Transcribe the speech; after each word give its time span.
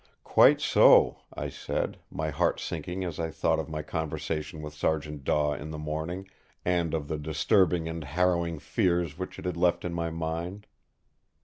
"Quite 0.23 0.59
so!" 0.61 1.19
I 1.31 1.49
said, 1.49 1.99
my 2.09 2.31
heart 2.31 2.59
sinking 2.59 3.03
as 3.03 3.19
I 3.19 3.29
thought 3.29 3.59
of 3.59 3.69
my 3.69 3.83
conversation 3.83 4.63
with 4.63 4.73
Sergeant 4.73 5.23
Daw 5.23 5.53
in 5.53 5.69
the 5.69 5.77
morning, 5.77 6.27
and 6.65 6.95
of 6.95 7.07
the 7.07 7.19
disturbing 7.19 7.87
and 7.87 8.03
harrowing 8.03 8.57
fears 8.57 9.19
which 9.19 9.37
it 9.37 9.45
had 9.45 9.57
left 9.57 9.85
in 9.85 9.93
my 9.93 10.09
mind. 10.09 10.65